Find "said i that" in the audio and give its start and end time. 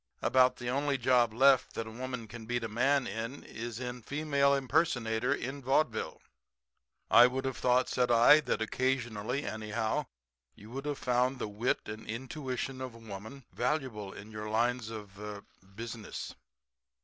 7.87-8.63